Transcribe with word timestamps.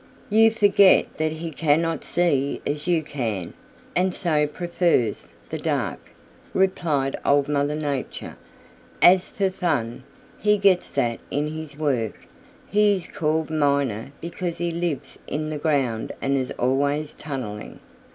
"You 0.31 0.49
forget 0.49 1.17
that 1.17 1.31
he 1.33 1.51
cannot 1.51 2.03
see 2.03 2.59
as 2.65 2.87
you 2.87 3.03
can, 3.03 3.53
and 3.95 4.15
so 4.15 4.47
prefers 4.47 5.27
the 5.51 5.59
dark," 5.59 5.99
replied 6.55 7.19
Old 7.23 7.47
Mother 7.47 7.75
Nature. 7.75 8.35
"As 8.99 9.29
for 9.29 9.51
fun, 9.51 10.01
he 10.39 10.57
gets 10.57 10.89
that 10.93 11.19
in 11.29 11.49
his 11.49 11.77
work. 11.77 12.25
He 12.67 12.95
is 12.95 13.05
called 13.11 13.51
Miner 13.51 14.11
because 14.21 14.57
he 14.57 14.71
lives 14.71 15.19
in 15.27 15.51
the 15.51 15.59
ground 15.59 16.13
and 16.19 16.35
is 16.35 16.49
always 16.57 17.13
tunneling." 17.13 17.79